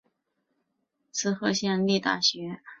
[1.11, 2.61] 滋贺县立大学